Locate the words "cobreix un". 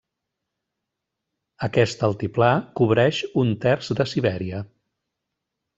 2.81-3.55